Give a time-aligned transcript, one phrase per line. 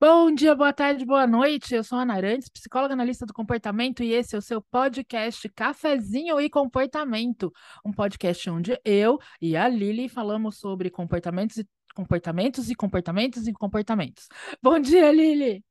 [0.00, 1.74] Bom dia, boa tarde, boa noite.
[1.74, 5.48] Eu sou a Ana Arantes, psicóloga analista do comportamento, e esse é o seu podcast
[5.48, 7.52] Cafezinho e Comportamento,
[7.84, 13.52] um podcast onde eu e a Lili falamos sobre comportamentos e comportamentos e comportamentos e
[13.52, 14.28] comportamentos.
[14.62, 15.64] Bom dia, Lili.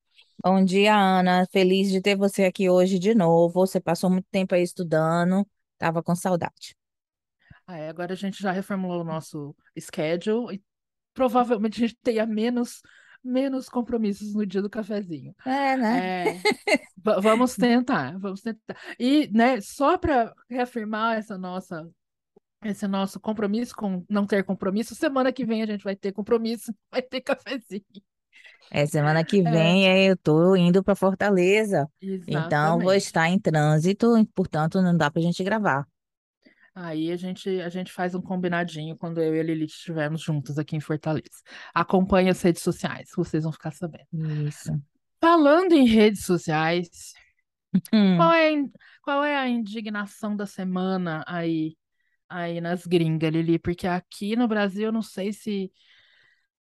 [0.44, 1.46] Bom dia, Ana.
[1.50, 3.66] Feliz de ter você aqui hoje de novo.
[3.66, 5.48] Você passou muito tempo aí estudando,
[5.78, 6.76] tava com saudade.
[7.66, 10.64] Ah, é, agora a gente já reformulou o nosso schedule e
[11.14, 12.82] provavelmente a gente tenha menos
[13.24, 15.36] menos compromissos no dia do cafezinho.
[15.46, 16.02] É, né?
[16.02, 16.42] É,
[16.98, 18.78] va- vamos tentar, vamos tentar.
[19.00, 21.90] E, né, só para reafirmar essa nossa,
[22.64, 26.74] esse nosso compromisso com não ter compromisso, semana que vem a gente vai ter compromisso,
[26.92, 27.86] vai ter cafezinho.
[28.70, 31.90] É, semana que É, vem eh, eu tô indo para Fortaleza,
[32.28, 32.94] então vou exatamente.
[32.94, 35.88] estar em trânsito, e, portanto não dá pra gente gravar.
[36.80, 40.60] Aí a gente, a gente faz um combinadinho quando eu e a Lilith estivermos juntos
[40.60, 41.42] aqui em Fortaleza.
[41.74, 44.08] Acompanhe as redes sociais, vocês vão ficar sabendo.
[44.14, 44.82] Isso.
[45.22, 47.14] Falando em redes sociais,
[48.16, 48.72] qual Hum, é, a in-
[49.04, 51.78] qual é a indignação da semana aí,
[52.30, 53.60] aí nas gringas, Lili?
[53.60, 55.72] Porque aqui no Brasil eu não sei se,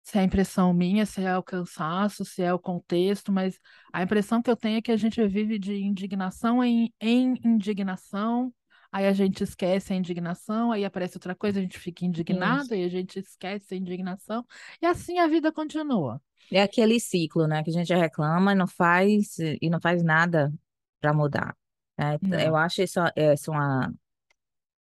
[0.03, 3.59] se é a impressão minha, se é o cansaço, se é o contexto, mas
[3.93, 8.53] a impressão que eu tenho é que a gente vive de indignação em, em indignação,
[8.91, 12.73] aí a gente esquece a indignação, aí aparece outra coisa, a gente fica isso.
[12.73, 14.45] indignado, aí a gente esquece a indignação,
[14.81, 16.21] e assim a vida continua.
[16.51, 20.53] É aquele ciclo, né, que a gente reclama e não faz e não faz nada
[21.01, 21.55] para mudar.
[21.97, 23.93] É, eu acho isso, essa uma,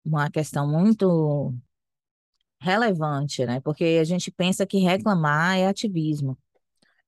[0.04, 1.54] uma questão muito
[2.60, 3.60] relevante, né?
[3.60, 6.36] Porque a gente pensa que reclamar é ativismo,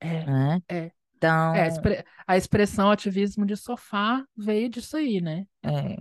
[0.00, 0.62] É, né?
[0.68, 0.92] é.
[1.52, 5.46] É, Então, expre- a expressão ativismo de sofá veio disso aí, né?
[5.62, 5.96] é,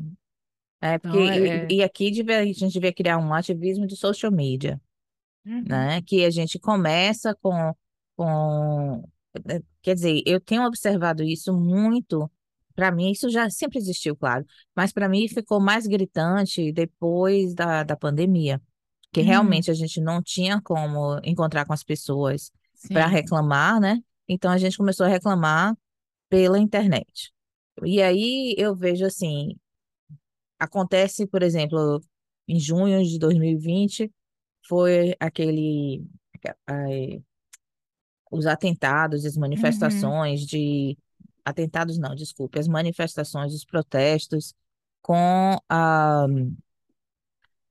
[0.81, 3.85] é porque Então, e, é, é- e aqui devia- a gente devia criar um ativismo
[3.87, 4.81] de social media,
[5.45, 6.01] Uhum, né?
[6.03, 7.75] Que a gente começa com,
[8.15, 9.03] com,
[9.49, 12.31] eh, quer dizer, eu tenho observado isso muito.
[12.75, 14.45] Para mim, isso já sempre existiu, claro,
[14.75, 18.61] mas para mim ficou mais gritante depois da, da pandemia,
[19.11, 22.51] que uhum, realmente a gente não tinha como encontrar com as pessoas
[22.91, 24.01] para reclamar, né?
[24.27, 25.75] Então a gente começou a reclamar
[26.29, 27.31] pela internet.
[27.85, 29.55] E aí eu vejo assim,
[30.59, 32.01] acontece, por exemplo,
[32.47, 34.11] em junho de 2020,
[34.67, 36.05] foi aquele,
[36.67, 37.21] eh,
[38.31, 39.41] os atentados, as Uhum.
[39.41, 40.97] manifestações de,
[41.45, 44.53] atentados não, desculpe, as manifestações, os protestos
[45.01, 46.27] com a,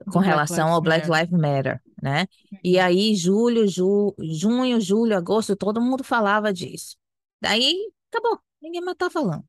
[0.08, 1.06] com Black relação ao Black.
[1.08, 2.26] Lives Matter, né?
[2.62, 2.84] E Uhum.
[2.84, 6.96] aí, julho, ju, junho, julho, agosto, todo mundo falava disso.
[7.40, 7.74] Daí,
[8.10, 9.44] acabou, ninguém mais tá falando.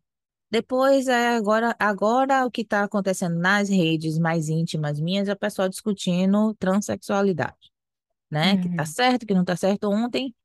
[0.52, 5.38] Depois, é, agora, agora o que está acontecendo nas redes mais íntimas minhas é o
[5.38, 7.72] pessoal discutindo transexualidade,
[8.32, 8.58] né?
[8.60, 8.86] Que tá Uhum.
[8.86, 9.90] certo, que não tá certo.
[9.90, 10.36] Ontem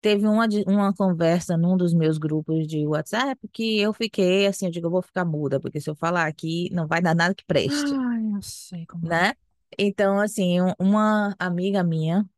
[0.00, 4.72] teve uma, uma conversa num dos meus grupos de WhatsApp que eu fiquei assim, eu
[4.72, 7.44] digo, eu vou ficar muda, porque se eu falar aqui não vai dar nada que
[7.46, 9.12] preste, Ai, eu sei como é.
[9.12, 9.34] né?
[9.78, 12.28] Então, assim, um- uma amiga minha,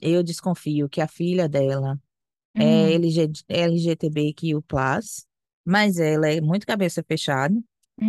[0.00, 2.00] eu desconfio que a filha dela
[2.58, 5.26] é Hum, LG, LGBTQI+,
[5.66, 7.54] mas ela é muito cabeça fechada.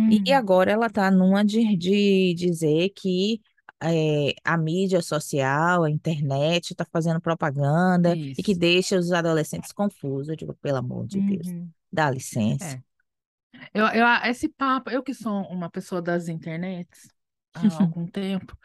[0.08, 3.40] E hum, agora ela está numa de, de dizer que
[3.82, 8.60] eh, a mídia social, a internet está fazendo propaganda e que isso.
[8.60, 10.28] deixa os adolescentes confusos.
[10.28, 11.70] Eu digo, pelo amor de Deus, Uhum.
[11.92, 12.76] dá licença.
[12.76, 12.82] É.
[13.74, 17.08] Eu, eu, esse papo, eu que sou uma pessoa das internets
[17.66, 18.56] há algum tempo,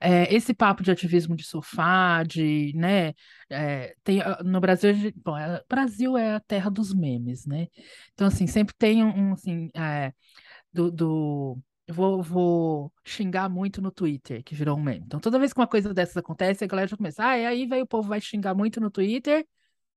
[0.00, 3.12] é, esse papo de ativismo de sofá, de, né,
[3.50, 7.66] é, tem, ah, no Brasil, bom, é, Brasil é a terra dos memes, né?
[8.14, 10.12] Então, assim, sempre tem um, assim, é,
[10.72, 15.04] do, do vou, vou xingar muito no Twitter, que virou um meme.
[15.06, 17.66] Então, toda vez que uma coisa dessas acontece, a galera já começa, ah, e aí
[17.66, 19.46] vai o povo vai xingar muito no Twitter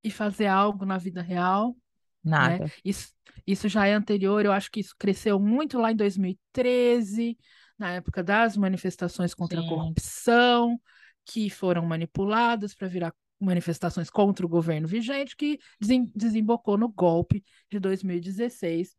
[0.02, 1.76] e fazer algo na vida real
[2.24, 2.58] né?
[2.58, 2.72] Nada.
[2.84, 3.12] Isso,
[3.46, 7.36] isso já é anterior, eu acho que isso cresceu muito lá em 2013,
[7.82, 10.80] na época das manifestações contra a Sim, corrupção,
[11.24, 17.44] que foram manipuladas para virar manifestações contra o governo vigente, que desem- desembocou no golpe
[17.70, 18.96] de 2016,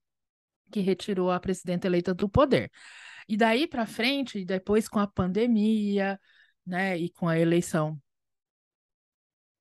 [0.72, 2.70] que retirou a presidenta eleita do poder.
[3.30, 6.20] E daí para frente, e depois com a pandemia,
[6.66, 8.02] né, e com a eleição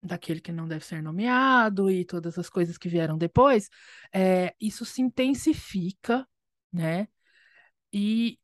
[0.03, 3.69] daquele que não deve ser nomeado e todas as coisas que vieram depois,
[4.13, 6.27] é, isso se intensifica,
[6.73, 7.07] né?
[7.93, 8.39] E,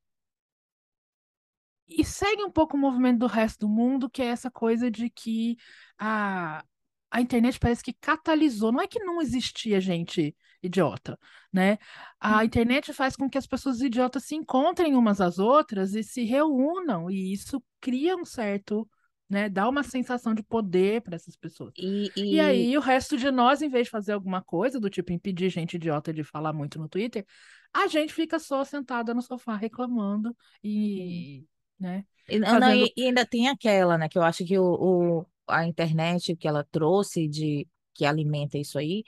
[1.88, 5.08] e segue um pouco o movimento do resto do mundo, que é essa coisa de
[5.08, 5.56] que
[5.98, 6.62] a,
[7.10, 8.70] a internet parece que catalisou.
[8.72, 11.18] Não é que não existia gente idiota,
[11.52, 11.78] né?
[12.20, 16.24] A internet faz com que as pessoas idiotas se encontrem umas às outras e se
[16.24, 18.88] reúnam, e isso cria um certo
[19.28, 19.48] né?
[19.48, 21.74] Dá uma sensação de poder para essas pessoas.
[21.76, 22.34] E, e...
[22.36, 25.50] e aí, o resto de nós, em vez de fazer alguma coisa, do tipo impedir
[25.50, 27.26] gente idiota de falar muito no Twitter,
[27.72, 31.44] a gente fica só sentada no sofá reclamando e,
[31.78, 32.04] né?
[32.28, 32.60] E, fazendo...
[32.60, 36.36] não, e, e, ainda tem aquela, né, que eu acho que o, o, a internet
[36.36, 39.04] que ela trouxe de que alimenta isso aí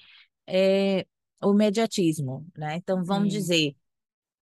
[0.47, 1.07] é
[1.43, 2.77] o mediatismo, né?
[2.77, 3.39] Então, vamos Sim.
[3.39, 3.77] dizer,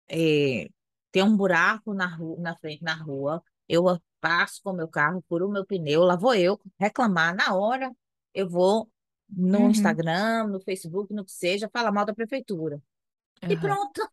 [0.08, 0.68] é,
[1.10, 3.84] tem um buraco na, rua, na frente na rua, eu
[4.20, 7.94] passo com o meu carro, por o meu pneu, lá vou eu reclamar na hora,
[8.32, 8.90] eu vou
[9.28, 9.70] no uhum.
[9.70, 12.80] Instagram, no Facebook, no que seja, falar mal da prefeitura.
[13.42, 13.50] Uhum.
[13.50, 14.08] E pronto.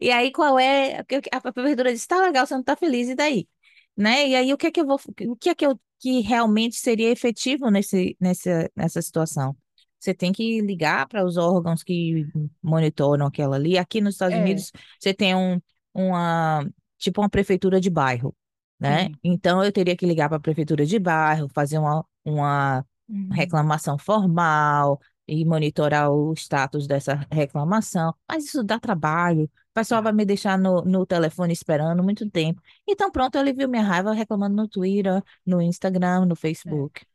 [0.00, 1.04] E aí, qual é?
[1.32, 3.48] A prefeitura diz, tá legal, você não tá feliz, e daí?
[3.96, 4.28] Né?
[4.28, 4.98] E aí, o que é que eu vou,
[5.28, 9.54] o que é que eu que realmente seria efetivo nesse, nessa, nessa situação?
[9.98, 12.26] Você tem que ligar para os órgãos que
[12.62, 13.76] monitoram aquela ali.
[13.76, 14.40] Aqui nos Estados é.
[14.40, 15.60] Unidos, você tem um,
[15.92, 16.66] uma,
[16.96, 18.34] tipo uma prefeitura de bairro,
[18.78, 19.10] né?
[19.22, 23.28] Então, eu teria que ligar para a prefeitura de bairro, fazer uma, uma uhum.
[23.30, 24.98] reclamação formal,
[25.30, 28.12] e monitorar o status dessa reclamação.
[28.28, 29.44] Mas isso dá trabalho.
[29.44, 32.60] O pessoal vai me deixar no, no telefone esperando muito tempo.
[32.86, 37.06] Então, pronto, ele viu minha raiva reclamando no Twitter, no Instagram, no Facebook.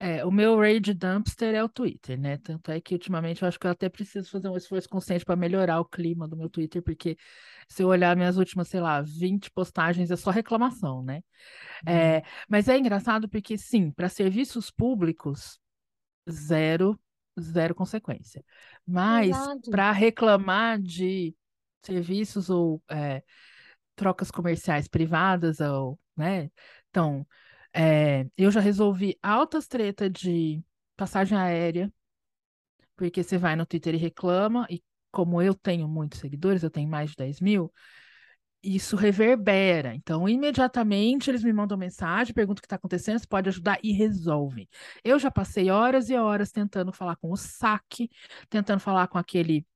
[0.00, 0.18] É.
[0.18, 2.36] é, o meu rage dumpster é o Twitter, né?
[2.38, 5.36] Tanto é que ultimamente eu acho que eu até preciso fazer um esforço consciente para
[5.36, 7.16] melhorar o clima do meu Twitter, porque
[7.68, 11.22] se eu olhar minhas últimas, sei lá, 20 postagens é só reclamação, né?
[11.86, 12.22] É, uhum.
[12.48, 15.60] mas é engraçado porque, sim, para serviços públicos,
[16.28, 16.98] zero
[17.40, 18.44] zero consequência.
[18.86, 19.36] Mas
[19.70, 21.34] para reclamar de
[21.82, 23.22] serviços ou é,
[23.96, 26.50] trocas comerciais privadas, ou, né?
[26.90, 27.26] Então,
[27.72, 30.62] é, eu já resolvi altas treta de
[30.96, 31.92] passagem aérea,
[32.96, 36.88] porque você vai no Twitter e reclama, e como eu tenho muitos seguidores, eu tenho
[36.88, 37.72] mais de 10 mil,
[38.62, 39.94] isso reverbera.
[39.94, 43.92] Então, imediatamente eles me mandam mensagem, perguntam o que está acontecendo, se pode ajudar e
[43.92, 44.68] resolvem.
[45.04, 48.10] Eu já passei horas e horas tentando falar com o saque,
[48.48, 49.66] tentando falar com aquele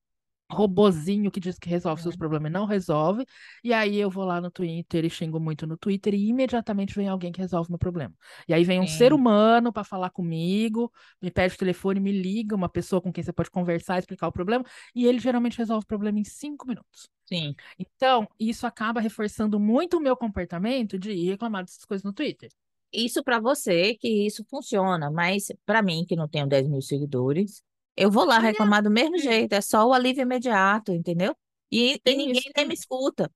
[0.50, 3.26] robozinho que diz que resolve seus problemas e não resolve.
[3.64, 7.08] E aí eu vou lá no Twitter e xingo muito no Twitter e imediatamente vem
[7.08, 8.14] alguém que resolve meu problema.
[8.48, 8.96] E aí vem um Sim.
[8.96, 13.24] ser humano para falar comigo, me pede o telefone, me liga, uma pessoa com quem
[13.24, 17.08] você pode conversar, explicar o problema, e ele geralmente resolve o problema em cinco minutos.
[17.26, 17.54] Sim.
[17.78, 22.50] Então, isso acaba reforçando muito o meu comportamento de ir reclamar dessas coisas no Twitter.
[22.92, 27.62] Isso para você que isso funciona, mas para mim, que não tenho 10 mil seguidores,
[27.96, 31.34] eu vou lá reclamar do mesmo jeito, é só o alívio imediato, entendeu?
[31.70, 33.30] E, e ninguém isso, nem me escuta,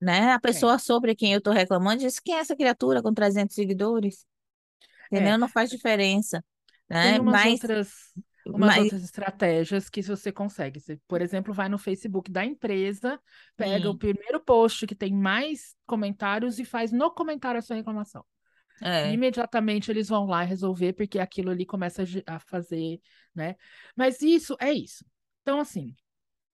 [0.00, 0.32] né?
[0.32, 0.78] A pessoa é.
[0.78, 4.26] sobre quem eu estou reclamando diz quem é essa criatura com 300 seguidores,
[5.06, 5.34] entendeu?
[5.34, 5.38] É.
[5.38, 6.44] Não faz diferença,
[6.88, 7.12] né?
[7.12, 8.12] Tem umas mas, outras
[8.48, 8.82] umas mas...
[8.84, 10.80] outras estratégias que você consegue.
[10.80, 13.20] Você, por exemplo, vai no Facebook da empresa,
[13.56, 18.24] pega o primeiro post que tem mais comentários e faz no comentário a sua reclamação.
[18.82, 19.12] É.
[19.12, 23.00] Imediatamente eles vão lá resolver, porque aquilo ali começa a fazer,
[23.34, 23.56] né?
[23.96, 25.04] Mas isso é isso.
[25.42, 25.94] Então, assim,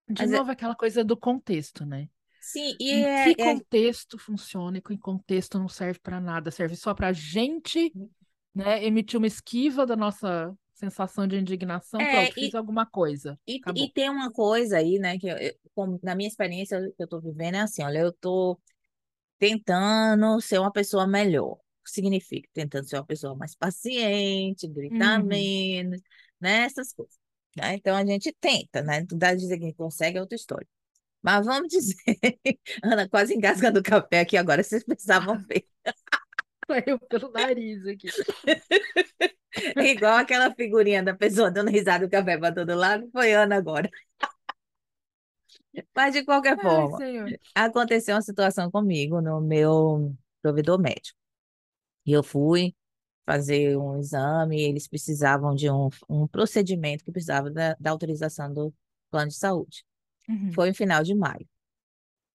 [0.09, 0.53] de Mas é novo, é...
[0.53, 2.09] aquela coisa do contexto, né?
[2.41, 6.51] Sim, e em é, que é contexto funciona e que contexto não serve para nada,
[6.51, 7.93] serve só para gente,
[8.53, 13.39] né, emitir uma esquiva da nossa sensação de indignação, é, pronto, e, fiz alguma coisa.
[13.47, 15.37] E, e, tem uma coisa aí, né, que eu,
[16.03, 18.61] na minha experiência que eu estou vivendo é assim, olha, eu estou
[19.39, 22.49] tentando ser uma pessoa melhor significa?
[22.53, 25.27] Tentando ser uma pessoa mais paciente, gritar uhum.
[25.27, 26.01] menos,
[26.41, 26.65] né?
[26.65, 27.17] Essas coisas.
[27.57, 27.75] Né?
[27.75, 29.05] Então a gente tenta, né?
[29.11, 30.67] Dá dizer que consegue é outra história.
[31.23, 31.97] Mas vamos dizer,
[32.83, 35.67] Ana quase engasgando o café aqui agora, vocês precisavam ver.
[36.73, 38.09] Saiu pelo nariz aqui.
[39.77, 43.57] É igual aquela figurinha da pessoa dando risada do café para todo lado, foi Ana
[43.57, 43.91] agora.
[45.95, 51.19] Mas de qualquer forma, Ai, aconteceu uma situação comigo no meu provedor médico.
[52.07, 52.75] E eu fui
[53.25, 58.75] fazer um exame, eles precisavam de um, um procedimento que precisava da, da autorização do
[59.11, 59.85] plano de saúde.
[60.29, 60.53] Uhum.
[60.53, 61.47] Foi no final de maio.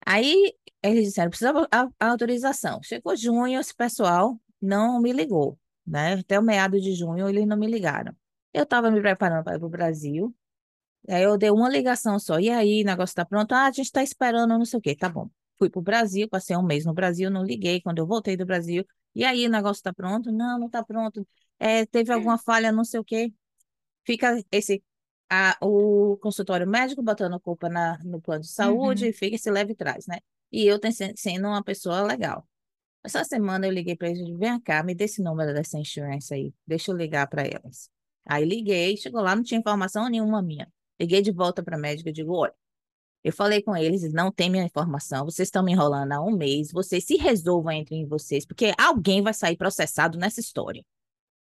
[0.09, 2.81] Aí eles disseram, precisava a, a autorização.
[2.81, 6.13] Chegou junho, esse pessoal não me ligou, né?
[6.13, 8.15] Até o meado de junho eles não me ligaram.
[8.53, 10.33] Eu estava me preparando para ir para o Brasil,
[11.09, 12.39] aí eu dei uma ligação só.
[12.39, 13.51] E aí, o negócio está pronto?
[13.53, 14.95] Ah, a gente está esperando, não sei o quê.
[14.95, 15.29] Tá bom.
[15.57, 17.81] Fui para o Brasil, passei um mês no Brasil, não liguei.
[17.81, 18.85] Quando eu voltei do Brasil,
[19.15, 20.31] e aí, o negócio está pronto?
[20.31, 21.27] Não, não está pronto.
[21.59, 23.33] É, teve alguma falha, não sei o quê.
[24.05, 24.83] Fica esse
[25.29, 29.09] a, o consultório médico botando culpa na, no plano de saúde uhum.
[29.09, 30.19] e fica esse leve trás, né?
[30.51, 32.47] E eu tenho, sendo uma pessoa legal.
[33.03, 36.53] Essa semana eu liguei para eles, vem cá, me dê esse número dessa insurance aí,
[36.65, 37.89] deixa eu ligar para elas.
[38.25, 40.67] Aí liguei, chegou lá, não tinha informação nenhuma minha.
[40.99, 42.53] Liguei de volta para a médica e digo, olha,
[43.23, 46.71] Eu falei com eles, não tem minha informação, vocês estão me enrolando há um mês,
[46.71, 50.83] vocês se resolvam entre vocês, porque alguém vai sair processado nessa história.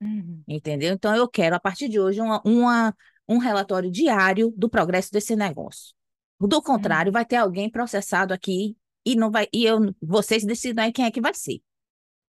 [0.00, 0.42] Uhum.
[0.48, 0.92] Entendeu?
[0.94, 2.96] Então, eu quero, a partir de hoje, uma, uma,
[3.28, 5.94] um relatório diário do progresso desse negócio.
[6.40, 10.92] Do contrário, vai ter alguém processado aqui e não vai, e eu, vocês decidem aí
[10.92, 11.60] quem é que vai ser,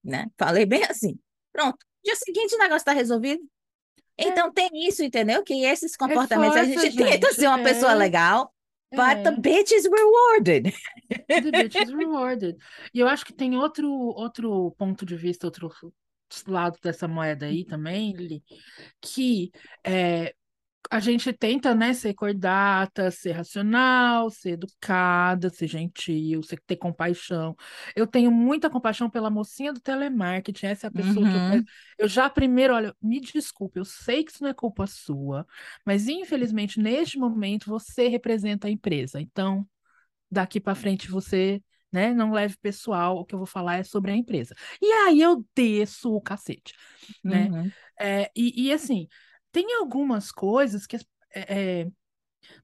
[0.04, 0.28] né?
[0.38, 1.18] Falei bem assim.
[1.52, 1.78] Pronto.
[2.04, 3.42] Dia seguinte o negócio está resolvido.
[4.18, 5.44] Então tem isso, entendeu?
[5.44, 7.96] Que esses comportamentos a Reforça, gente tenta gente, ser uma pessoa é.
[7.96, 8.54] legal,
[8.92, 9.40] but the É.
[9.40, 10.74] bitch is rewarded.
[11.28, 12.58] The bitch is rewarded.
[12.94, 15.70] E eu acho que tem outro, outro ponto de vista, outro
[16.48, 18.44] lado dessa moeda aí também, Lili,
[19.02, 19.52] que
[19.84, 20.34] é,
[20.92, 27.56] a gente tenta, né, ser cordata, ser racional, ser educada, ser gentil, ser, ter compaixão.
[27.96, 31.42] Eu tenho muita compaixão pela mocinha do telemarketing, essa é a pessoa que eu Uhum.
[31.42, 31.64] quero.
[31.98, 35.46] Eu já primeiro, olha, me desculpe, eu sei que isso não é culpa sua,
[35.86, 39.20] mas infelizmente neste momento você representa a empresa.
[39.22, 39.68] Então,
[40.32, 41.62] daqui para frente você,
[41.92, 44.56] né, não leve pessoal, o que eu vou falar é sobre a empresa.
[44.82, 46.74] E aí eu desço o cacete,
[47.26, 47.52] né?
[47.52, 47.74] Uhum.
[48.00, 49.08] É, e, e, assim,
[49.56, 50.98] tem algumas coisas que.
[51.34, 51.88] É, é,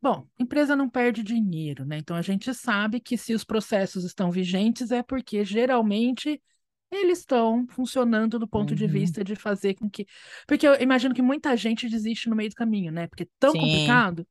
[0.02, 1.98] bom, empresa não perde dinheiro, né?
[1.98, 6.44] Então a gente sabe que se os processos estão vigentes é porque geralmente
[6.92, 8.92] eles estão funcionando do ponto de Uhum.
[8.92, 10.06] vista de fazer com que.
[10.46, 13.08] Porque eu imagino que muita gente desiste no meio do caminho, né?
[13.08, 13.60] Porque é tão Sim.
[13.62, 14.28] complicado.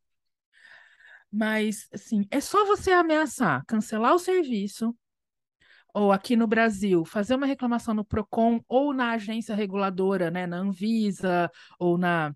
[1.33, 4.95] Mas, assim, é só você ameaçar, cancelar o serviço,
[5.95, 10.59] ou aqui no Brasil, fazer uma reclamação no Procon ou na agência reguladora, né, na
[10.59, 12.35] Anvisa ou na,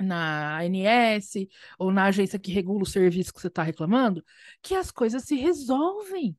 [0.00, 1.34] na ANS
[1.78, 4.24] ou na agência que regula o serviço que você está reclamando,
[4.62, 6.36] que as coisas se resolvem.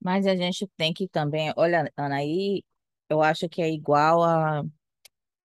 [0.00, 2.62] Mas a gente tem que também, olha, Ana, aí
[3.08, 4.64] eu acho que é igual a,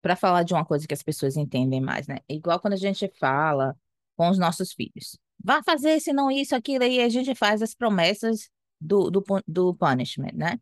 [0.02, 2.18] para falar de uma coisa que as pessoas entendem mais, né?
[2.28, 3.76] É igual quando a gente fala
[4.16, 5.18] com os nossos filhos.
[5.44, 9.76] Vá fazer, se não isso, aquilo, aí a gente faz as promessas do, do, do
[9.76, 10.60] punishment, né?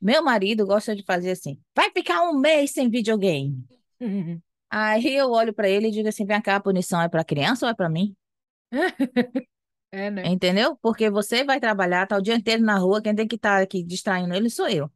[0.00, 3.64] Meu marido gosta de fazer assim, vai ficar um mês sem videogame.
[4.00, 4.40] Uhum.
[4.76, 7.66] Aí eu olho para ele e digo assim, vem cá, a punição é para criança
[7.66, 8.16] ou é para mim?
[9.92, 10.26] É, né?
[10.26, 10.76] Entendeu?
[10.82, 13.82] Porque você vai trabalhar, tá o dia inteiro na rua, quem tem que estar aqui
[13.84, 14.90] distraindo ele sou eu.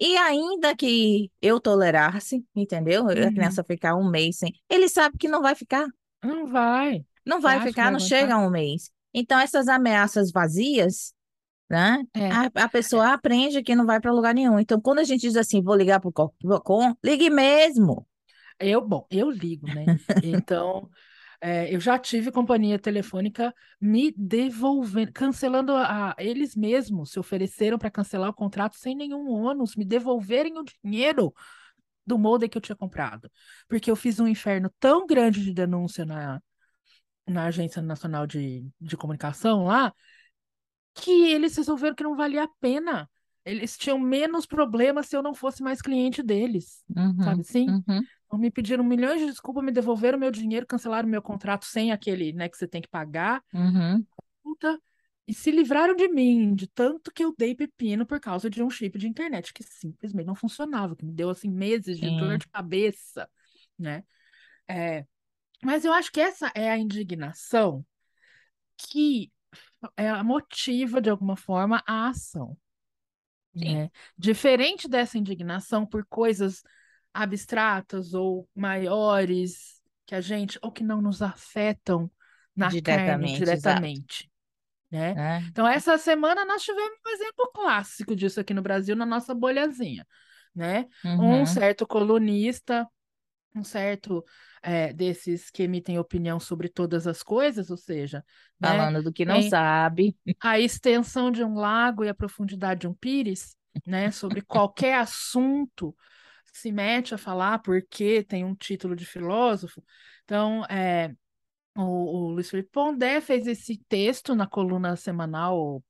[0.00, 3.04] E ainda que eu tolerasse, entendeu?
[3.08, 3.32] A Uhum.
[3.32, 4.54] criança ficar um mês sem.
[4.68, 5.86] Ele sabe que não vai ficar.
[6.22, 7.04] Não vai.
[7.26, 8.18] Não vai ficar, vai não aguentar?
[8.20, 8.90] chega a um mês.
[9.14, 11.14] Então, essas ameaças vazias,
[11.70, 12.04] né?
[12.14, 12.28] É.
[12.32, 14.58] A, a pessoa aprende que não vai para lugar nenhum.
[14.58, 18.07] Então, quando a gente diz assim, vou ligar para o Procon, ligue mesmo.
[18.60, 19.92] Eu, bom, eu ligo, né?
[20.20, 20.90] Então,
[21.40, 27.90] é, eu já tive companhia telefônica me devolvendo, cancelando a, eles mesmos se ofereceram para
[27.90, 31.32] cancelar o contrato sem nenhum ônus, me devolverem o dinheiro
[32.06, 33.30] do modem que eu tinha comprado.
[33.68, 36.42] Porque eu fiz um inferno tão grande de denúncia na,
[37.26, 39.92] na Agência Nacional de, de Comunicação lá,
[40.94, 43.08] que eles resolveram que não valia a pena.
[43.44, 46.84] Eles tinham menos problemas se eu não fosse mais cliente deles.
[46.96, 47.74] Uhum, Sabe assim?
[47.88, 52.32] uhum, me pediram milhões de desculpas, me devolveram meu dinheiro, cancelaram meu contrato sem aquele,
[52.32, 54.04] né, que você tem que pagar, uhum.
[54.42, 54.78] puta,
[55.26, 58.70] e se livraram de mim, de tanto que eu dei pepino por causa de um
[58.70, 62.48] chip de internet que simplesmente não funcionava, que me deu assim meses de dor de
[62.48, 63.28] cabeça,
[63.78, 64.04] né?
[64.66, 65.06] É,
[65.62, 67.84] mas eu acho que essa é a indignação
[68.76, 69.30] que
[69.96, 72.56] é, motiva de alguma forma a ação,
[73.54, 73.90] né?
[74.16, 76.62] Diferente dessa indignação por coisas
[77.22, 82.10] abstratas ou maiores que a gente ou que não nos afetam
[82.54, 83.84] na carne Diretamente, exato.
[83.84, 84.30] diretamente,
[84.90, 85.14] né?
[85.14, 85.40] Né?
[85.50, 90.06] Então essa semana nós tivemos um exemplo clássico disso aqui no Brasil na nossa bolhazinha,
[90.54, 90.86] né?
[91.18, 91.44] Um Uhum.
[91.46, 92.86] certo colunista,
[93.54, 94.24] um certo
[94.62, 98.24] é, desses que emitem opinião sobre todas as coisas, ou seja,
[98.60, 98.70] né?
[98.70, 100.16] Falando do que não sabe.
[100.40, 103.56] a extensão de um lago e a profundidade de um pires,
[103.86, 104.10] né?
[104.10, 105.94] Sobre qualquer assunto
[106.52, 109.82] se mete a falar porque tem um título de filósofo.
[110.24, 111.14] Então, é,
[111.76, 115.82] o, o Luiz Felipe Pondé fez esse texto na coluna semanal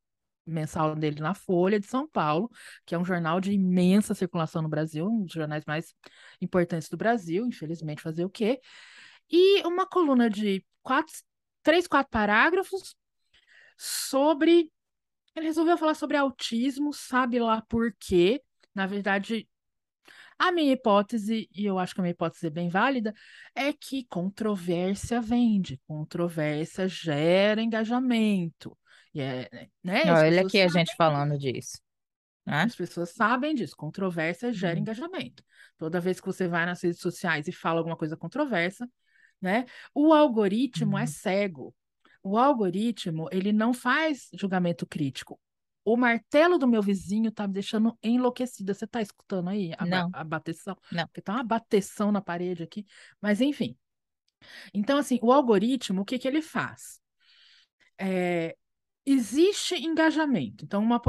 [0.49, 2.50] mensal dele na Folha de São Paulo,
[2.87, 5.95] que é um jornal de imensa circulação no Brasil, um dos jornais mais
[6.41, 8.61] importantes do Brasil, infelizmente fazer o quê?
[9.31, 11.12] E uma coluna de quatro,
[11.62, 12.97] três, quatro parágrafos
[13.77, 14.73] sobre.
[15.37, 18.43] Ele resolveu falar sobre autismo, sabe lá por quê.
[18.75, 19.47] Na verdade,
[20.38, 23.14] a minha hipótese, e eu acho que a minha hipótese é bem válida,
[23.54, 28.76] é que controvérsia vende, controvérsia gera engajamento.
[29.14, 30.09] E é, né?
[30.11, 31.78] As Olha aqui a gente falando disso,
[32.47, 32.66] né?
[32.66, 33.76] as pessoas sabem disso.
[33.76, 34.80] Controvérsia gera Uhum.
[34.80, 35.45] engajamento.
[35.76, 38.88] Toda vez que você vai nas redes sociais e fala alguma coisa controversa,
[39.40, 39.66] né?
[39.95, 41.07] O algoritmo é Uhum.
[41.07, 41.75] cego.
[42.23, 45.40] o algoritmo, ele não faz julgamento crítico.
[45.88, 48.75] O martelo do meu vizinho tá me deixando enlouquecida.
[48.75, 50.76] Você tá escutando aí a, Não, a bateção?
[50.92, 51.07] não.
[51.07, 52.87] Porque tá uma bateção na parede aqui.
[53.23, 53.75] Mas, enfim.
[54.75, 57.00] Então, assim, o algoritmo, o que que ele faz?
[57.99, 58.54] É,
[59.07, 60.64] existe engajamento.
[60.64, 61.00] Então, uma,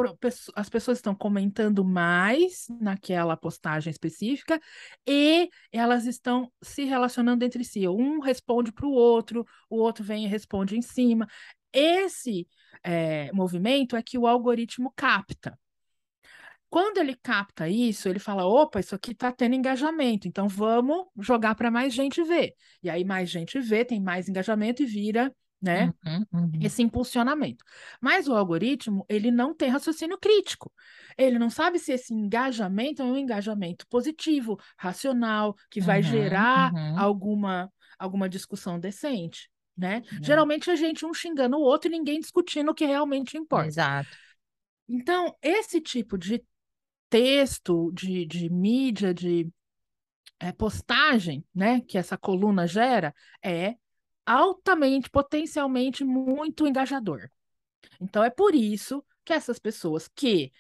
[0.56, 4.60] as pessoas estão comentando mais naquela postagem específica
[5.06, 7.86] e elas estão se relacionando entre si.
[7.88, 11.28] Um responde para o outro, o outro vem e responde em cima.
[11.74, 12.48] Esse
[12.84, 15.58] é, movimento é que o algoritmo capta.
[16.70, 21.56] Quando ele capta isso, ele fala: opa, isso aqui está tendo engajamento, então vamos jogar
[21.56, 22.54] para mais gente ver.
[22.84, 25.92] E aí mais gente vê, tem mais engajamento e vira, né?
[26.06, 26.52] Uhum, uhum.
[26.62, 27.64] esse impulsionamento.
[28.00, 30.72] Mas o algoritmo, ele não tem raciocínio crítico.
[31.18, 36.74] Ele não sabe se esse engajamento é um engajamento positivo, racional, que vai Uhum, gerar
[36.74, 37.00] uhum.
[37.00, 40.04] alguma, alguma discussão decente, né?
[40.12, 40.24] Uhum.
[40.24, 43.68] Geralmente a gente um xingando o outro e ninguém discutindo o que realmente importa.
[43.68, 44.10] Exato.
[44.88, 46.44] Então, esse tipo de
[47.10, 49.48] texto, de, de mídia, de
[50.40, 53.76] é, postagem, né, que essa coluna gera, é
[54.26, 57.30] altamente, potencialmente muito engajador.
[58.00, 60.52] Então é por isso que essas pessoas que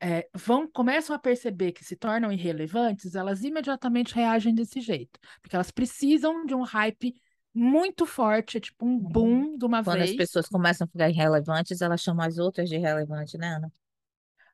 [0.00, 5.56] é, vão começam a perceber que se tornam irrelevantes, elas imediatamente reagem desse jeito, porque
[5.56, 7.14] elas precisam de um hype
[7.54, 10.16] muito forte, tipo um boom de uma Quando as vez.
[10.16, 13.72] pessoas começam a ficar irrelevantes, elas chamam as outras de irrelevante, né, Ana?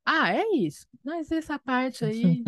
[0.05, 0.87] Ah, é isso.
[1.03, 2.43] Mas essa parte aí,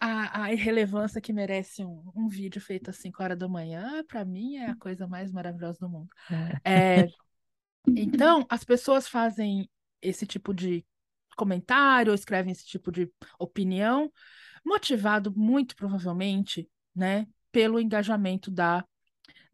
[0.00, 4.24] a, a irrelevância que merece um, um vídeo feito às 5 horas da manhã, para
[4.24, 6.08] mim é a coisa mais maravilhosa do mundo.
[6.64, 7.06] É,
[7.88, 9.68] então, as pessoas fazem
[10.02, 10.84] esse tipo de
[11.36, 14.12] comentário, ou escrevem esse tipo de opinião,
[14.64, 18.84] motivado muito provavelmente, né, pelo engajamento da,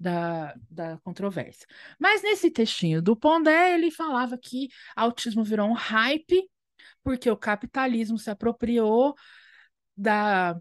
[0.00, 1.66] da, da controvérsia.
[1.98, 6.48] Mas nesse textinho do Pondé, ele falava que autismo virou um hype
[7.02, 9.14] porque o capitalismo se apropriou
[9.96, 10.58] da,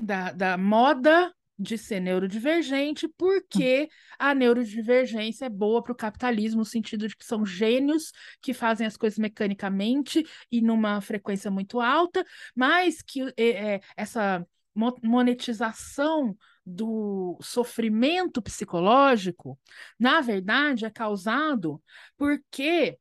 [0.00, 6.64] da, da moda de ser neurodivergente, porque a neurodivergência é boa para o capitalismo, no
[6.64, 12.24] sentido de que são gênios que fazem as coisas mecanicamente e numa frequência muito alta,
[12.54, 19.58] mas que é, essa mo- monetização do sofrimento psicológico,
[19.98, 21.82] na verdade, é causado
[22.16, 22.98] porque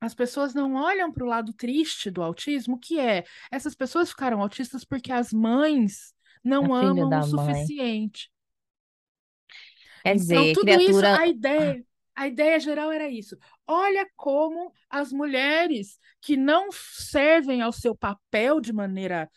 [0.00, 4.42] as pessoas não olham para o lado triste do autismo, que é essas pessoas ficaram
[4.42, 6.14] autistas porque as mães
[6.60, 7.70] A não filha amam o mãe.
[7.70, 8.30] suficiente.
[10.04, 11.12] Quer Então, dizer, tudo isso, criatura.
[11.12, 11.84] a ideia,
[12.14, 13.36] a ideia geral era isso.
[13.66, 19.30] Olha como as mulheres que não servem ao seu papel de maneira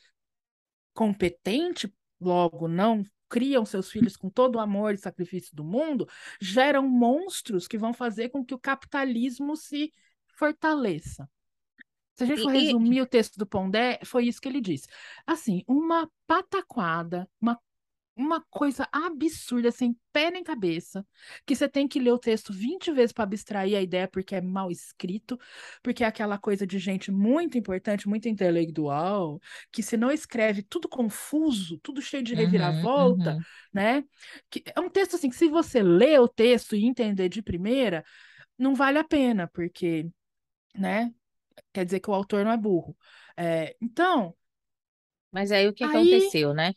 [0.93, 6.07] competente, logo não criam seus filhos com todo o amor e sacrifício do mundo,
[6.41, 9.93] geram monstros que vão fazer com que o capitalismo se
[10.35, 11.29] fortaleça.
[12.15, 14.61] Se a gente for E, e- resumir o texto do Pondé, foi isso que ele
[14.61, 14.87] disse.
[15.27, 17.59] Assim, uma pataquada, uma,
[18.15, 21.05] uma coisa absurda, sem pé nem cabeça,
[21.45, 24.41] que você tem que ler o texto 20 vezes para abstrair a ideia, porque é
[24.41, 25.37] mal escrito,
[25.83, 29.39] porque é aquela coisa de gente muito importante, muito intelectual,
[29.71, 33.45] que se não escreve tudo confuso, tudo cheio de Uhum, reviravolta, uhum.
[33.73, 34.03] né?
[34.49, 38.03] Que é um texto assim que se você ler o texto e entender de primeira,
[38.57, 40.07] não vale a pena, porque,
[40.75, 41.13] né?
[41.73, 42.97] Quer dizer que o autor não é burro.
[43.37, 44.35] É, então,
[45.31, 46.35] Mas aí o que aí.
[46.35, 46.73] aconteceu, né?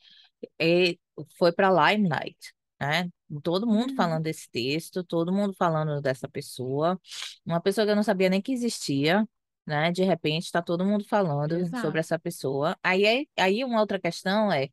[0.61, 0.99] E
[1.37, 3.11] foi para Limelight, né?
[3.43, 7.01] Todo mundo falando desse texto, todo mundo falando dessa pessoa,
[7.45, 9.29] uma pessoa que eu não sabia nem que existia,
[9.67, 9.91] né?
[9.93, 11.99] De repente está todo mundo falando sobre exato.
[11.99, 12.77] essa pessoa.
[12.83, 14.69] Aí, aí, aí uma outra questão é,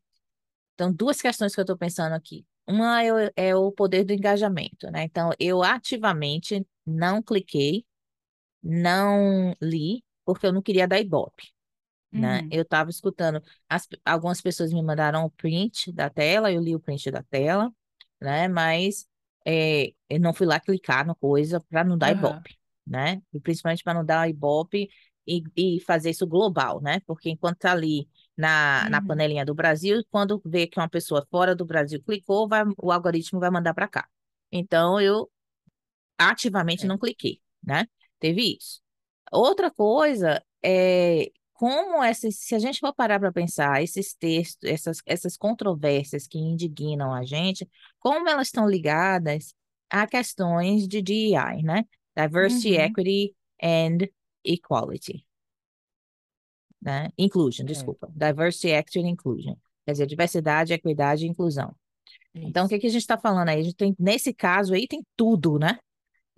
[0.74, 2.46] então duas questões que eu estou pensando aqui.
[2.68, 5.04] Uma é, o- é o poder do engajamento, né?
[5.04, 7.86] Então eu ativamente não cliquei,
[8.64, 11.55] não li, porque eu não queria dar ibope
[12.18, 12.42] né?
[12.42, 16.76] Uhum, Eu estava escutando, as- algumas pessoas me mandaram o print da tela, eu li
[16.76, 17.72] o print da tela,
[18.22, 18.48] né?
[18.48, 19.08] Mas
[19.46, 23.22] é, eu não fui lá clicar no coisa para não dar aham, ibope, né?
[23.34, 24.90] E principalmente para não dar ibope
[25.28, 27.00] e, e fazer isso global, né?
[27.06, 31.26] Porque enquanto tá ali na, na uhum, panelinha do Brasil, quando vê que uma pessoa
[31.30, 34.08] fora do Brasil clicou, vai, o algoritmo vai mandar para cá.
[34.52, 35.30] Então eu
[36.18, 36.88] ativamente é.
[36.88, 37.88] não cliquei, né?
[38.20, 38.82] Teve isso.
[39.32, 44.98] Outra coisa é como essas, se a gente for parar para pensar, esses textos, essas,
[45.06, 49.56] essas controvérsias que indignam a gente, como elas estão ligadas
[49.90, 51.86] a questões de DEI, né?
[52.16, 53.98] Diversity, Uhum, Equity and
[54.44, 55.26] Equality,
[56.82, 57.10] né?
[57.18, 58.12] Inclusion, é, desculpa.
[58.14, 59.56] Diversity, Equity and Inclusion.
[59.86, 61.74] Quer dizer, diversidade, equidade e inclusão.
[62.34, 62.76] Então, o isso.
[62.76, 63.62] que que a gente está falando aí?
[63.62, 65.80] A gente tem, nesse caso aí, tem tudo, né?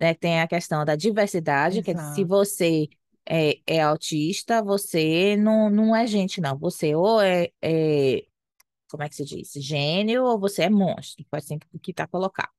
[0.00, 0.14] né?
[0.14, 2.26] Tem a questão da diversidade, que se Exato.
[2.26, 2.88] você
[3.28, 6.56] é, é autista, você não, não é gente, não.
[6.58, 8.24] Você ou é, é,
[8.90, 9.52] como é que se diz?
[9.56, 12.50] Gênio ou você é monstro, pode ser o que está colocado,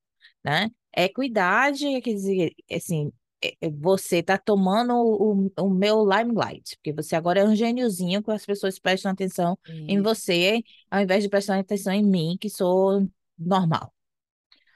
[0.44, 0.70] né?
[0.96, 7.16] Equidade, quer dizer, assim, é- é você está tomando o, o meu limelight, porque você
[7.16, 10.02] agora é um gêniozinho que as pessoas prestam atenção em Isso.
[10.02, 13.92] você, ao invés de prestar atenção em mim, que sou normal,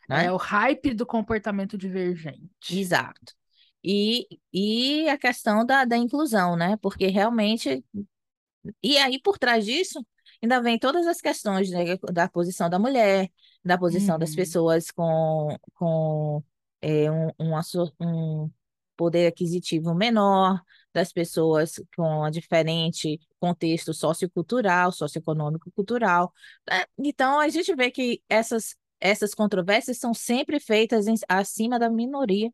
[0.09, 0.27] né?
[0.27, 2.79] É o hype do comportamento divergente.
[2.79, 3.35] Exato.
[3.85, 6.77] E, e a questão da, da inclusão, né?
[6.79, 7.85] Porque realmente
[8.83, 10.05] E aí, por trás disso,
[10.43, 13.31] ainda vem todas as questões, né, da posição da mulher,
[13.65, 14.37] da posição das Uhum.
[14.37, 16.43] pessoas com, com
[16.81, 17.55] é, um, um,
[18.01, 18.51] um
[18.97, 26.33] poder aquisitivo menor, das pessoas com a diferente contexto sociocultural, socioeconômico, cultural.
[26.69, 26.85] né?
[26.99, 32.51] Então, a gente vê que essas, essas controvérsias são sempre feitas em- acima da minoria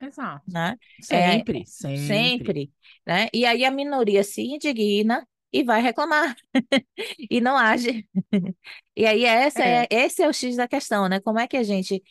[0.00, 0.44] Exato.
[0.46, 0.78] né?
[1.10, 2.06] É, Sempre, sempre.
[2.06, 2.72] sempre,
[3.06, 3.28] né?
[3.34, 6.36] E aí a minoria se indigna e vai reclamar
[7.30, 8.08] e não age.
[8.96, 9.88] E aí essa é, É.
[9.90, 11.20] esse é o X da questão, né?
[11.20, 12.02] Como é que a gente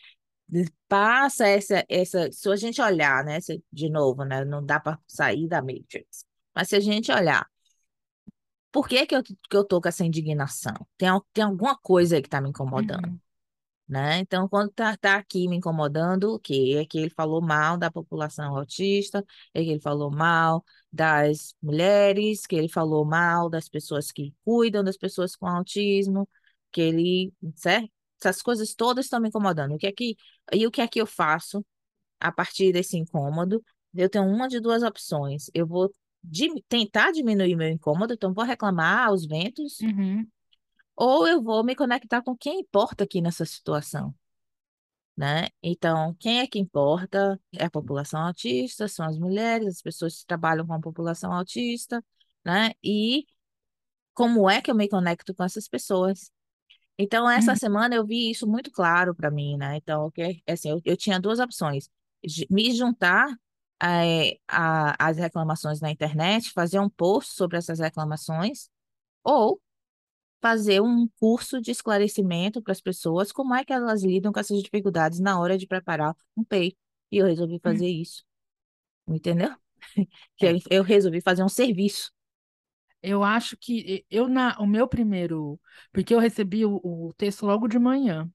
[0.88, 3.40] passa essa, essa, se a gente olhar, né?
[3.42, 4.46] se- De novo, né?
[4.46, 6.26] Não dá para sair da Matrix.
[6.56, 7.48] Mas se a gente olhar,
[8.72, 10.74] por que que eu, que eu tô com essa indignação?
[10.98, 13.20] Tem, tem alguma coisa aí que tá me incomodando Uhum.
[13.90, 14.20] Né?
[14.20, 16.76] Então, quando tá, tá aqui me incomodando, o quê?
[16.80, 22.46] É que ele falou mal da população autista, é que ele falou mal das mulheres,
[22.46, 26.30] que ele falou mal das pessoas que cuidam das pessoas com autismo,
[26.72, 27.90] que ele, certo?
[28.22, 29.74] Essas coisas todas estão me incomodando.
[29.76, 30.16] O que é que,
[30.54, 31.66] e o que é que eu faço
[32.20, 33.64] a partir desse incômodo?
[33.94, 35.50] Eu tenho uma de duas opções.
[35.54, 40.30] Eu vou di- tentar diminuir meu incômodo, então vou reclamar aos ventos, Uhum.
[41.00, 44.16] Ou eu vou me conectar com quem importa aqui nessa situação
[45.18, 45.48] né?
[45.62, 50.26] Então, quem é que importa é a população autista, são as mulheres, as pessoas que
[50.26, 52.04] trabalham com a população autista,
[52.46, 52.72] né?
[52.84, 53.26] E
[54.14, 56.32] como é que eu me conecto com essas pessoas?
[56.98, 57.58] Então, essa Uhum.
[57.58, 59.78] semana eu vi isso muito claro para mim, né?
[59.78, 61.90] Então, o que assim, eu, eu tinha duas opções:
[62.50, 63.28] me juntar
[63.84, 68.70] eh, a- às reclamações na internet, fazer um post sobre essas reclamações,
[69.24, 69.62] ou
[70.42, 74.62] fazer um curso de esclarecimento para as pessoas, como é que elas lidam com essas
[74.62, 76.78] dificuldades na hora de preparar um peito.
[77.12, 77.64] E eu resolvi Uhum.
[77.64, 78.24] fazer isso,
[79.08, 79.50] entendeu?
[80.38, 80.60] Que eu, É.
[80.70, 82.12] eu resolvi fazer um serviço.
[83.02, 85.60] Eu acho que eu na o meu primeiro,
[85.94, 88.30] porque eu recebi o, o texto logo de manhã.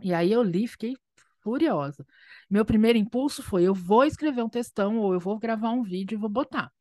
[0.00, 0.96] E aí eu li, e fiquei
[1.42, 2.06] furiosa.
[2.50, 6.16] Meu primeiro impulso foi: eu vou escrever um textão ou eu vou gravar um vídeo
[6.16, 6.72] e vou botar.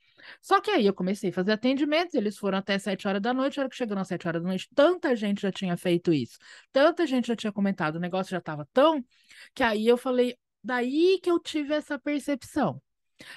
[0.42, 3.60] Só que aí eu comecei a fazer atendimentos, eles foram até sete horas da noite,
[3.60, 6.38] a hora que chegou às sete horas da noite, tanta gente já tinha feito isso,
[6.72, 9.04] tanta gente já tinha comentado, o negócio já estava tão
[9.54, 12.82] que aí eu falei, daí que eu tive essa percepção.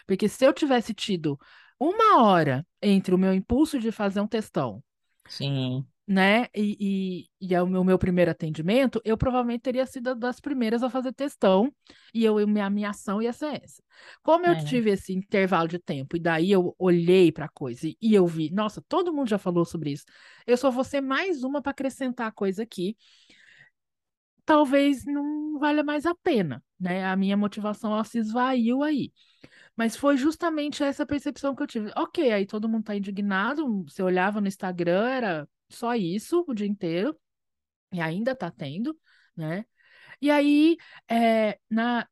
[0.06, 1.38] Porque se eu tivesse tido
[1.78, 4.82] uma hora entre o meu impulso de fazer um textão
[5.28, 6.46] Sim, né?
[6.54, 10.82] E, e, e é o meu, meu primeiro atendimento, eu provavelmente teria sido das primeiras
[10.82, 11.72] a fazer testão
[12.12, 13.82] e eu, minha, minha ação ia ser essa.
[14.22, 17.88] Como eu é, tive esse intervalo de tempo e daí eu olhei para a coisa
[17.88, 20.04] e, e eu vi, nossa, todo mundo já falou sobre isso.
[20.46, 22.96] Eu só vou ser mais uma para acrescentar coisa aqui.
[24.44, 27.06] Talvez não valha mais a pena, né?
[27.06, 29.10] A minha motivação ela se esvaiu aí.
[29.74, 31.90] Mas foi justamente essa percepção que eu tive.
[31.96, 33.84] Ok, aí todo mundo tá indignado.
[33.84, 37.16] Você olhava no Instagram, era só isso o dia inteiro
[37.92, 38.98] e ainda está tendo,
[39.36, 39.64] né?
[40.20, 40.76] E aí,
[41.08, 42.08] é, na,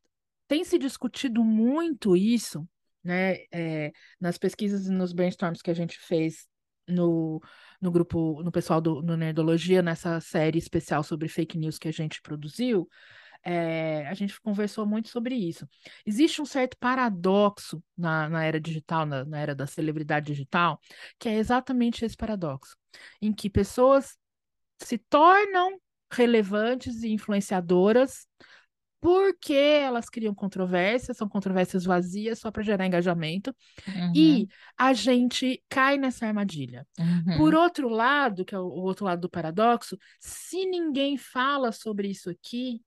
[0.47, 2.69] tem se discutido muito isso,
[3.03, 3.39] né?
[3.53, 6.47] é, nas pesquisas e nos brainstorms que a gente fez
[6.89, 7.41] no,
[7.81, 11.93] no grupo, no pessoal do no Nerdologia, nessa série especial sobre fake news que a
[11.93, 12.89] gente produziu,
[13.45, 15.69] é, a gente conversou muito sobre isso.
[16.07, 20.81] Existe um certo paradoxo na, na era digital, na, na era da celebridade digital,
[21.19, 22.77] que é exatamente esse paradoxo,
[23.21, 24.17] em que pessoas
[24.83, 25.79] se tornam
[26.13, 28.27] relevantes e influenciadoras
[29.01, 33.55] porque elas criam controvérsias, são controvérsias vazias só para gerar engajamento,
[34.15, 36.87] e uhum, a gente cai nessa armadilha.
[37.35, 41.73] Por uhum, outro lado, que é o o outro lado do paradoxo, se ninguém fala
[41.73, 42.83] sobre isso aqui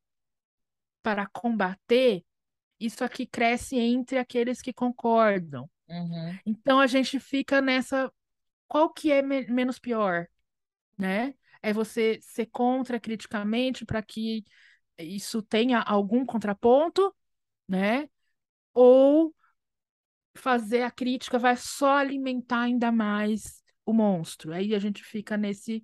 [1.01, 2.23] para combater,
[2.79, 5.69] isso aqui cresce entre aqueles que concordam.
[5.89, 8.11] uhum, Então a gente fica nessa,
[8.67, 10.27] qual que é me- menos pior?
[10.97, 11.33] né?
[11.61, 14.45] É você ser contra criticamente para que
[14.99, 17.15] isso tenha algum contraponto,
[17.67, 18.09] né?
[18.73, 19.35] Ou
[20.37, 24.53] fazer a crítica vai só alimentar ainda mais o monstro.
[24.53, 25.83] Aí a gente fica nesse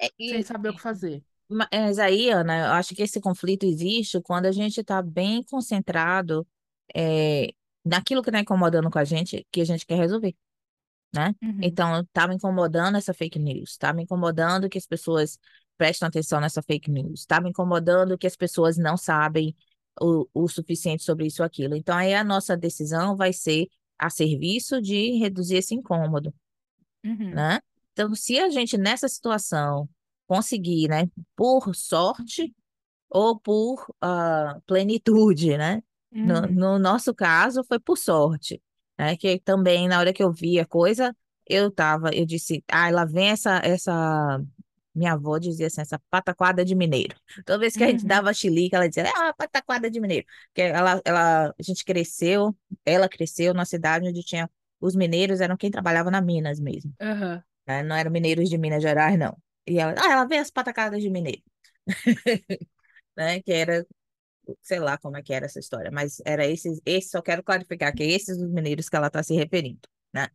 [0.00, 1.24] É, sem e, saber o que fazer.
[1.48, 6.46] Mas aí, Ana, eu acho que esse conflito existe quando a gente está bem concentrado
[6.94, 7.52] é,
[7.84, 10.34] naquilo que está incomodando com a gente, que a gente quer resolver,
[11.14, 11.34] né?
[11.42, 15.38] Uhum, Então, está me incomodando essa fake news, está me incomodando que as pessoas
[15.76, 19.56] prestam atenção nessa fake news, está me incomodando que as pessoas não sabem
[20.00, 21.76] o, o suficiente sobre isso ou aquilo.
[21.76, 26.34] Então, aí a nossa decisão vai ser a serviço de reduzir esse incômodo
[27.04, 27.60] uhum, né?
[27.92, 29.88] Então, se a gente nessa situação
[30.26, 32.54] conseguir, né, por sorte
[33.10, 35.82] ou por ah, plenitude, né?
[36.22, 38.62] No, uhum, no nosso caso, foi por sorte,
[38.98, 39.16] né?
[39.16, 41.14] Que também, na hora que eu vi a coisa,
[41.46, 44.42] eu tava, eu disse, ah, lá vem essa, essa,
[44.94, 47.16] minha avó dizia assim, essa pataquada de mineiro.
[47.44, 50.26] Toda vez que a gente uhum, dava chilique, ela dizia, ah, pataquada de mineiro.
[50.54, 55.56] Que ela, ela, a gente cresceu, ela cresceu na cidade onde tinha, os mineiros eram
[55.56, 57.44] quem trabalhava na Minas mesmo aham.
[57.66, 57.82] né?
[57.82, 59.36] Não eram mineiros de Minas Gerais, não.
[59.66, 61.42] E ela, ah, ela vê as patacadas de mineiro,
[63.16, 63.40] né?
[63.42, 63.86] Que era,
[64.62, 67.94] sei lá como é que era essa história, mas era esses, esse, só quero clarificar
[67.94, 70.28] que é esses os mineiros que ela está se referindo, né?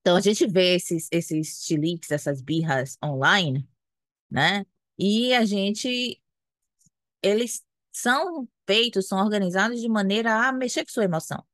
[0.00, 3.68] Então a gente vê esses, esses chiliques, essas birras online,
[4.30, 4.64] né?
[4.98, 6.20] E a gente,
[7.22, 11.44] eles são feitos, são organizados de maneira a mexer com sua emoção.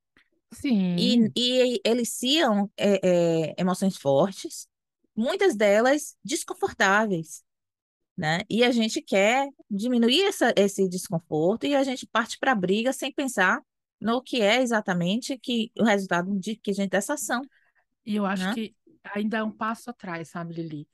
[0.98, 1.32] E, Sim.
[1.36, 4.68] e eliciam é, é, emoções fortes,
[5.16, 7.42] muitas delas desconfortáveis.
[8.16, 8.40] Né?
[8.48, 12.92] E a gente quer diminuir essa, esse desconforto e a gente parte para a briga
[12.92, 13.60] sem pensar
[14.00, 17.42] no que é exatamente que o resultado de que a gente dessa ação,
[18.04, 18.54] E eu acho né?
[18.54, 20.88] que ainda é um passo atrás, sabe, Lili?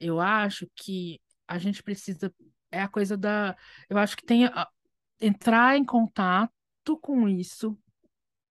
[0.00, 2.32] Eu acho que a gente precisa.
[2.70, 3.56] É a coisa da.
[3.88, 4.46] Eu acho que tem.
[4.46, 4.68] a-
[5.20, 7.76] Entrar em contato com isso,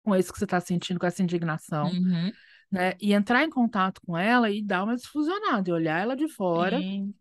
[0.03, 2.31] com isso que você está sentindo, com essa indignação, Uhum,
[2.71, 2.95] né?
[3.01, 6.79] E entrar em contato com ela e dar uma desfusionada, e olhar ela de fora,
[6.79, 7.13] sim,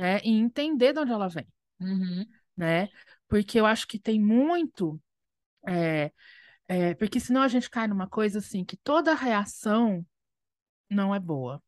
[0.00, 0.20] né?
[0.24, 1.46] E entender de onde ela vem,
[1.80, 2.88] uhum, né?
[3.28, 5.00] Porque eu acho que tem muito.
[5.68, 6.12] é,
[6.68, 10.06] é, porque senão a gente cai numa coisa assim, que toda reação
[10.90, 11.62] não é boa.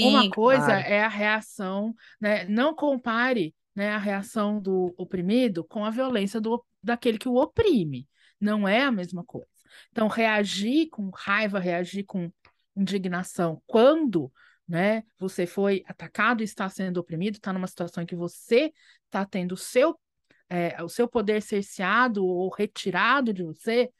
[0.00, 2.44] Uma sim, coisa claro, é a reação, né?
[2.46, 8.08] Não compare, né, a reação do oprimido com a violência do, daquele que o oprime.
[8.40, 9.48] Não é a mesma coisa.
[9.90, 12.30] Então, reagir com raiva, reagir com
[12.76, 14.32] indignação quando,
[14.68, 18.72] né, você foi atacado e está sendo oprimido, está numa situação em que você
[19.04, 19.98] está tendo o seu,
[20.48, 23.90] é, o seu poder cerceado ou retirado de você,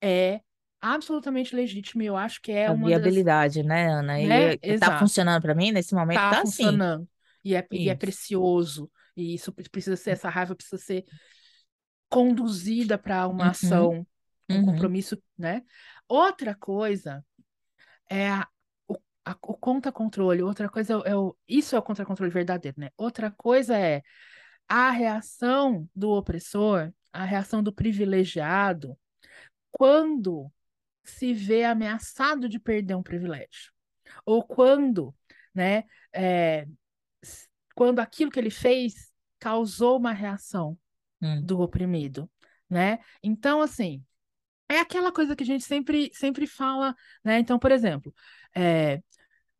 [0.00, 0.40] é
[0.80, 2.02] absolutamente legítimo.
[2.02, 4.02] E eu acho que é a uma das, viabilidade, né, Ana?
[4.02, 4.52] né?
[4.52, 7.08] E está Exato funcionando para mim nesse momento, tá tá assim, funcionando
[7.44, 11.04] e é, e é precioso, e isso precisa ser, essa raiva precisa ser
[12.08, 14.06] conduzida para uma uhum, ação,
[14.48, 15.62] um uhum, compromisso, né?
[16.08, 17.24] Outra coisa
[18.08, 18.48] é a,
[19.24, 22.90] a- o contra-controle, outra coisa é o, isso é o contra-controle verdadeiro, né?
[22.96, 24.02] Outra coisa é
[24.68, 28.98] a reação do opressor, a reação do privilegiado,
[29.72, 30.50] quando
[31.04, 33.72] se vê ameaçado de perder um privilégio,
[34.26, 35.14] ou quando,
[35.54, 35.84] né,
[36.14, 36.66] é,
[37.74, 40.78] quando aquilo que ele fez causou uma reação
[41.20, 42.30] hum, do oprimido,
[42.68, 42.98] né?
[43.22, 44.04] Então, assim,
[44.68, 47.38] é aquela coisa que a gente sempre, sempre fala, né?
[47.38, 48.14] Então, por exemplo,
[48.56, 49.02] é,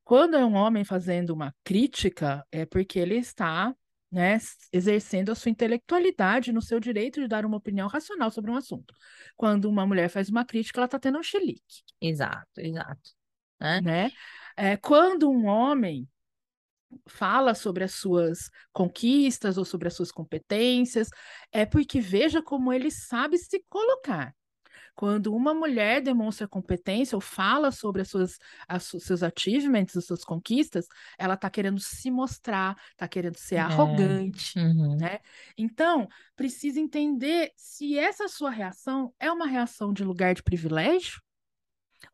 [0.05, 3.75] quando é um homem fazendo uma crítica, é porque ele está,
[4.13, 4.39] né,
[4.73, 8.95] exercendo a sua intelectualidade no seu direito de dar uma opinião racional sobre um assunto.
[9.37, 13.11] Quando uma mulher faz uma crítica, ela está tendo um chilique, exato, exato,
[13.59, 13.81] né?
[13.81, 14.11] né?
[14.57, 16.07] É, quando um homem
[17.07, 21.09] fala sobre as suas conquistas ou sobre as suas competências,
[21.51, 24.35] é porque veja como ele sabe se colocar.
[24.95, 30.25] Quando uma mulher demonstra competência ou fala sobre as suas, as, seus achievements, as suas
[30.25, 30.87] conquistas,
[31.19, 35.19] ela está querendo se mostrar, está querendo ser É, arrogante, uhum, né?
[35.59, 41.21] Então, precisa entender se essa sua reação é uma reação de lugar de privilégio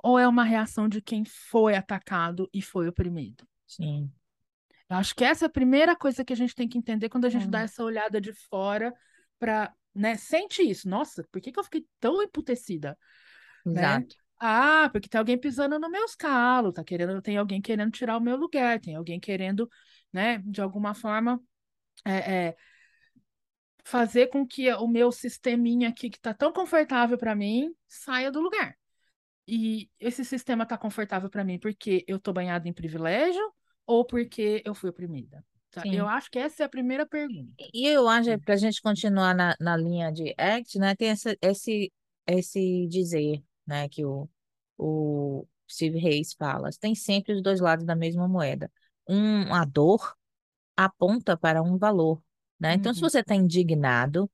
[0.02, 3.46] ou é uma reação de quem foi atacado e foi oprimido.
[3.66, 4.12] sim,
[4.88, 7.24] Eu acho que essa é a primeira coisa que a gente tem que entender quando
[7.24, 8.92] a gente dá hum, essa olhada de fora
[9.38, 10.88] para, né, sente isso.
[10.88, 12.96] Nossa, por que que eu fiquei tão emputecida,
[13.70, 14.05] né?
[14.05, 18.16] exato, Ah, porque tem alguém pisando nos meus calos, tá querendo, tem alguém querendo tirar
[18.16, 19.68] o meu lugar, tem alguém querendo,
[20.12, 21.40] né, de alguma forma,
[22.07, 22.57] é, é,
[23.85, 28.40] fazer com que o meu sisteminha aqui, que tá tão confortável para mim, saia do
[28.40, 28.76] lugar.
[29.48, 33.42] E esse sistema tá confortável para mim porque eu tô banhada em privilégio
[33.87, 35.44] ou porque eu fui oprimida?
[35.70, 35.83] Tá?
[35.87, 37.52] Eu acho que essa é a primeira pergunta.
[37.72, 41.37] E eu acho, para a gente continuar na, na linha de ACT, né, tem essa,
[41.40, 41.92] esse,
[42.26, 44.28] esse dizer, né, que o,
[44.76, 48.70] o Steve Reis fala, tem sempre os dois lados da mesma moeda.
[49.09, 50.16] Um, a dor
[50.76, 52.22] aponta para um valor,
[52.59, 52.74] né?
[52.74, 53.09] Então, se Uhum.
[53.09, 54.30] você está indignado,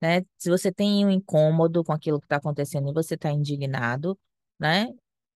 [0.00, 0.24] né?
[0.38, 4.18] Se você tem um incômodo com aquilo que está acontecendo e você está indignado,
[4.58, 4.86] né?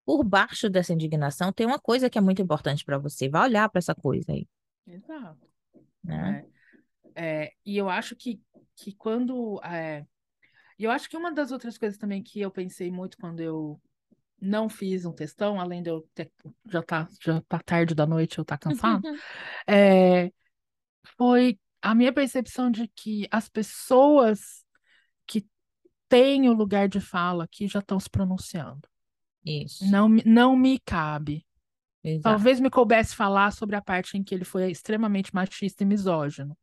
[0.05, 3.29] Por baixo dessa indignação tem uma coisa que é muito importante para você.
[3.29, 4.47] Vai olhar para essa coisa aí,
[4.87, 5.49] Exato.
[6.03, 6.47] né?
[7.15, 8.41] É, é, e eu acho que,
[8.77, 9.61] que quando.
[9.65, 10.05] É,
[10.79, 13.81] e eu acho que uma das outras coisas também que eu pensei muito quando eu
[14.41, 16.31] não fiz um textão, além de eu ter,
[16.69, 19.03] já tá, já tá tarde da noite, eu tá cansado,
[19.67, 20.31] é,
[21.17, 24.65] foi a minha percepção de que as pessoas
[25.27, 25.47] que
[26.09, 28.89] têm o lugar de fala aqui já estão se pronunciando.
[29.45, 31.47] Isso, Não, não me cabe.
[32.05, 32.45] Exato.
[32.45, 36.57] Talvez me coubesse falar sobre a parte em que ele foi extremamente machista e misógino,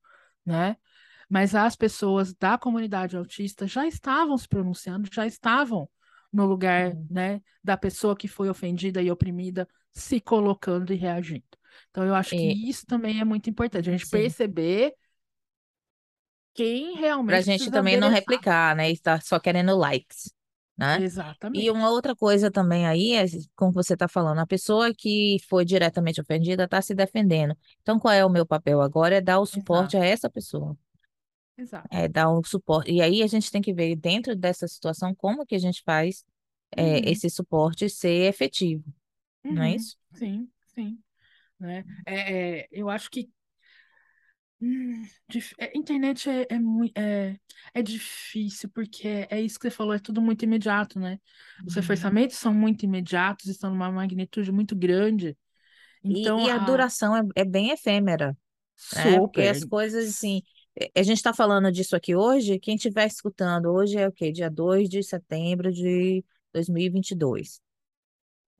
[0.45, 0.75] né?
[1.29, 5.89] Mas as pessoas da comunidade autista já estavam se pronunciando, já estavam
[6.33, 7.09] no lugar, Hum.
[7.09, 11.43] né, da pessoa que foi ofendida e oprimida, se colocando e reagindo.
[11.89, 14.07] Então, eu acho que E, isso também é muito importante, a gente sim.
[14.07, 14.93] perceber
[16.53, 18.91] quem Pra realmente gente precisa também não replicar, né?
[18.91, 20.31] E tá só querendo likes,
[20.81, 21.03] né?
[21.53, 21.71] E Exatamente.
[21.71, 26.21] uma outra coisa também aí é, como você está falando, a pessoa que foi diretamente
[26.21, 27.55] ofendida está se defendendo.
[27.81, 29.17] Então, qual é o meu papel agora?
[29.17, 30.77] É dar o suporte Exato, a essa pessoa.
[31.57, 31.89] exato.
[31.89, 32.91] É dar o suporte.
[32.91, 36.23] E aí a gente tem que ver dentro dessa situação como que a gente faz
[36.77, 38.83] é, Uhum, esse suporte ser efetivo,
[39.49, 39.97] não é uhum, isso?
[40.13, 41.01] sim, sim,
[41.59, 41.85] né?
[42.05, 43.31] É, é, eu acho que
[45.57, 47.39] é, internet é, é, é,
[47.73, 51.19] é difícil, porque é, é isso que você falou, é tudo muito imediato, né?
[51.65, 51.81] Os uhum.
[51.81, 55.35] reforçamentos são muito imediatos, estão numa magnitude muito grande.
[56.03, 58.37] E, Então, e a a duração é, é bem efêmera,
[58.95, 59.17] né?
[59.19, 59.49] Porque super.
[59.49, 60.41] as coisas, assim,
[60.79, 64.31] é, a gente está falando disso aqui hoje, quem estiver escutando, hoje é o quê?
[64.31, 67.59] Dia 2 de setembro de 2022.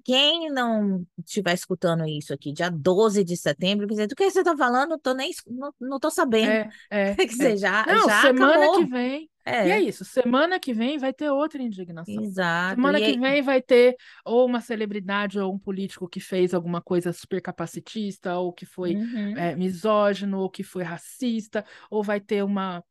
[0.03, 4.39] Quem não estiver escutando isso aqui, dia 12 de setembro, quer dizer, do que você
[4.39, 6.59] está falando, tô nem, não, não tô sabendo.
[6.59, 7.55] É, é, Quer é.
[7.55, 8.85] dizer, já, Não, já semana que acabou.
[8.85, 9.29] vem.
[9.61, 12.29] E é É, isso, semana que vem vai ter outra indignação.
[12.31, 12.75] exato.
[12.75, 16.53] Semana E que aí, vem vai ter ou uma celebridade ou um político que fez
[16.53, 22.03] alguma coisa super capacitista, ou que foi Uhum, é, misógino, ou que foi racista, ou
[22.03, 22.83] vai ter uma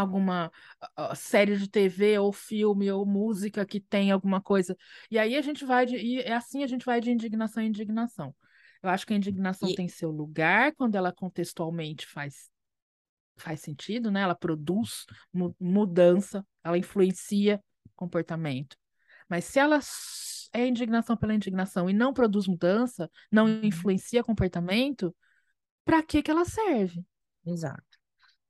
[0.00, 0.50] alguma
[0.96, 4.76] ah, série de TV ou filme ou música que tem alguma coisa.
[5.10, 7.68] E aí a gente vai de, e é assim a gente vai de indignação em
[7.68, 8.34] indignação.
[8.82, 12.50] Eu acho que a indignação e, tem seu lugar quando ela contextualmente faz
[13.36, 14.20] faz sentido, né?
[14.22, 17.62] Ela produz mu- mudança, ela influencia
[17.96, 18.76] comportamento.
[19.28, 19.78] Mas se ela
[20.52, 25.14] é indignação pela indignação e não produz mudança, não Uhum, influencia comportamento,
[25.84, 27.04] para que que ela serve?
[27.44, 27.87] exato.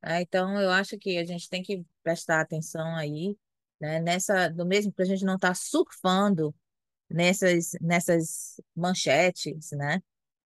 [0.01, 3.37] É, então, eu acho que a gente tem que prestar atenção aí,
[3.79, 6.55] né, nessa, do mesmo para a gente não estar surfando
[7.09, 10.01] nessas, nessas manchetes, né,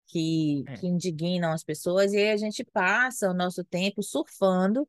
[0.07, 0.77] que, É.
[0.77, 4.87] que indignam as pessoas, e aí a gente passa o nosso tempo surfando.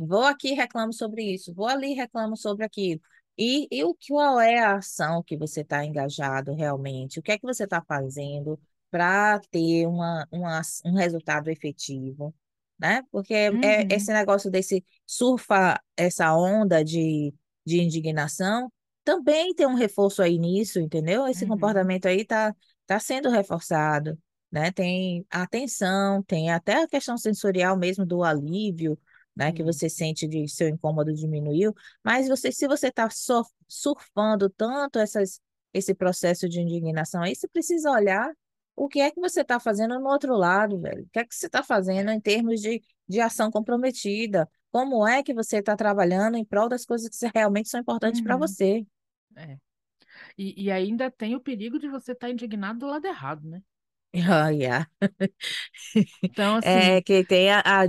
[0.00, 3.00] Vou aqui reclamo sobre isso, vou ali reclamo sobre aquilo.
[3.38, 7.18] E, e o qual é a ação que você está engajado realmente?
[7.18, 12.34] O que é que você está fazendo para ter uma, uma, um resultado efetivo?
[12.80, 13.02] Né?
[13.10, 18.72] Porque é, é esse Uhum, negócio desse surfa essa onda de, de indignação
[19.04, 21.26] também tem um reforço aí nisso, entendeu?
[21.26, 22.54] Esse uhum, comportamento aí está
[22.86, 24.18] tá sendo reforçado
[24.50, 24.72] né?
[24.72, 28.98] Tem a atenção, tem até a questão sensorial mesmo do alívio,
[29.36, 29.52] né?
[29.52, 29.62] Que sim.
[29.62, 31.72] você sente de seu incômodo diminuiu,
[32.04, 33.08] mas você, se você está
[33.68, 35.40] surfando tanto essas,
[35.72, 38.32] esse processo de indignação aí, você precisa olhar
[38.84, 41.04] o que é que você está fazendo no outro lado, velho.
[41.04, 42.12] O que é que você está fazendo É.
[42.12, 44.48] em termos de, de ação comprometida?
[44.72, 48.36] Como é que você está trabalhando em prol das coisas que realmente são importantes para
[48.36, 48.86] Uhum, você?
[49.36, 49.58] é.
[50.38, 53.62] E, e ainda tem o perigo de você estar indignado do lado errado, né?
[54.28, 54.86] Ah, yeah.
[56.22, 57.82] Então, É assim, que tem a, a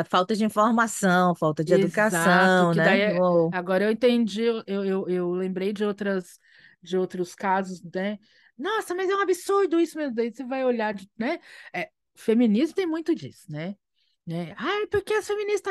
[0.00, 3.00] a falta de informação, falta de exato, educação, né?
[3.18, 6.38] é- agora eu entendi, eu, eu, eu lembrei de outras
[6.82, 8.18] de outros casos, né?
[8.58, 10.14] Nossa, mas é um absurdo isso mesmo.
[10.14, 11.38] Daí você vai olhar, né?
[11.72, 13.76] É, feminismo tem muito disso, né?
[14.26, 14.54] né?
[14.58, 15.14] Ai, porque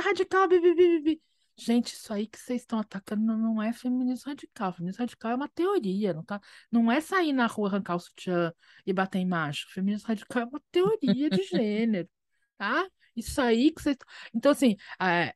[0.01, 1.21] radical, bi, bi, bi, bi.
[1.59, 4.71] Gente, isso aí que vocês estão atacando não é feminismo radical.
[4.73, 6.39] Feminismo radical é uma teoria, não tá?
[6.71, 8.53] Não é sair na rua, arrancar o sutiã
[8.85, 9.67] e bater em macho.
[9.71, 12.07] Feminismo radical é uma teoria de gênero,
[12.57, 12.87] tá?
[13.15, 13.97] Isso aí que vocês.
[14.33, 15.33] Então, assim, é,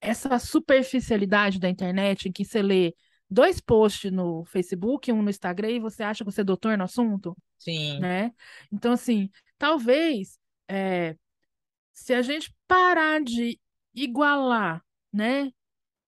[0.00, 2.94] essa superficialidade da internet em que você lê
[3.30, 6.84] dois posts no Facebook, um no Instagram, e você acha que você é doutor no
[6.84, 8.32] assunto, Sim, né?
[8.72, 10.38] Então, assim, talvez.
[10.68, 11.16] é,
[11.92, 13.58] se a gente parar de
[13.94, 15.50] igualar, né,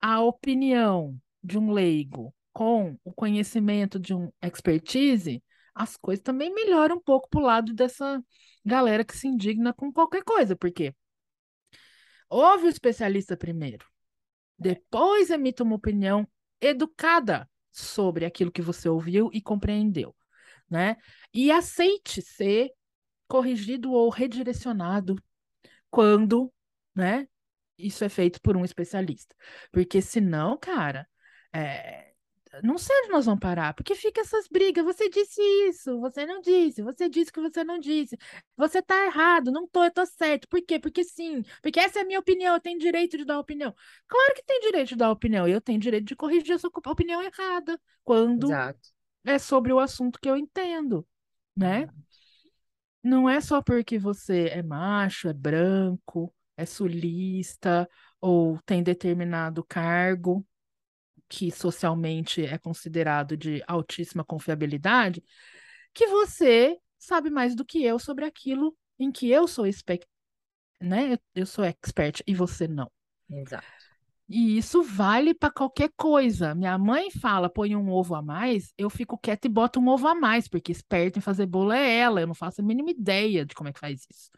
[0.00, 5.42] a opinião de um leigo com o conhecimento de um expertise,
[5.74, 8.22] as coisas também melhoram um pouco pro lado dessa
[8.64, 10.94] galera que se indigna com qualquer coisa, porque
[12.30, 13.84] Ouve o especialista primeiro.
[14.56, 16.26] Depois emita uma opinião
[16.60, 20.14] educada sobre aquilo que você ouviu e compreendeu,
[20.68, 20.96] né?
[21.32, 22.70] E aceite ser
[23.28, 25.16] corrigido ou redirecionado
[25.90, 26.52] quando,
[26.94, 27.28] né?
[27.78, 29.34] Isso é feito por um especialista.
[29.72, 31.08] Porque senão, cara,
[31.52, 32.09] é,
[32.62, 34.84] não sei onde nós vamos parar, porque fica essas brigas.
[34.84, 38.18] Você disse isso, você não disse, você disse que você não disse.
[38.56, 40.48] Você tá errado, não tô, eu tô certo.
[40.48, 40.78] Por quê?
[40.78, 43.74] Porque sim, porque essa é a minha opinião, eu tenho direito de dar opinião.
[44.08, 47.22] Claro que tem direito de dar opinião, eu tenho direito de corrigir a sua opinião
[47.22, 48.90] errada quando Exato.
[49.24, 51.06] é sobre o assunto que eu entendo,
[51.56, 51.88] né?
[53.02, 57.88] Não é só porque você é macho, é branco, é sulista
[58.20, 60.44] ou tem determinado cargo
[61.30, 65.22] que socialmente é considerado de altíssima confiabilidade,
[65.94, 70.04] que você sabe mais do que eu sobre aquilo em que eu sou expert,
[70.80, 71.16] né?
[71.32, 72.90] Eu sou expert e você não.
[73.30, 73.64] Exato.
[74.28, 76.54] E isso vale para qualquer coisa.
[76.54, 80.06] Minha mãe fala, põe um ovo a mais, eu fico quieta e boto um ovo
[80.08, 83.46] a mais, porque esperta em fazer bolo é ela, eu não faço a mínima ideia
[83.46, 84.30] de como é que faz isso.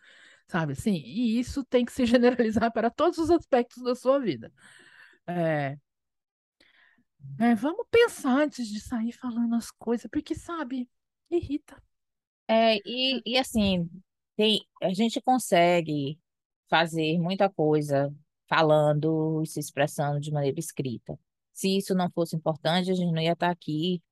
[0.46, 0.94] Sabe assim?
[0.94, 4.52] E isso tem que se generalizar para todos os aspectos da sua vida.
[5.26, 5.76] É,
[7.38, 10.88] é, vamos pensar antes de sair falando as coisas, porque, sabe,
[11.30, 11.82] irrita.
[12.48, 13.88] É, e, e assim,
[14.36, 16.18] tem, a gente consegue
[16.68, 18.14] fazer muita coisa
[18.48, 21.18] falando e se expressando de maneira escrita.
[21.52, 24.02] Se isso não fosse importante, a gente não ia estar aqui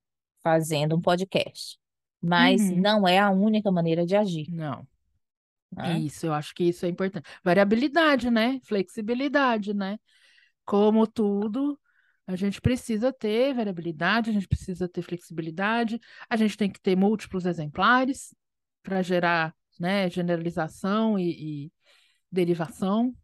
[0.42, 1.78] fazendo um podcast.
[2.22, 2.76] Mas Uhum.
[2.76, 4.86] não é a única maneira de agir, Não,
[5.76, 5.98] né?
[5.98, 7.28] isso, eu acho que isso é importante.
[7.44, 8.60] Variabilidade, né?
[8.64, 9.98] Flexibilidade, né?
[10.64, 11.78] Como tudo,
[12.32, 16.96] a gente precisa ter variabilidade, a gente precisa ter flexibilidade, a gente tem que ter
[16.96, 18.34] múltiplos exemplares
[18.82, 21.72] para gerar, né, generalização e, e
[22.30, 23.14] derivação.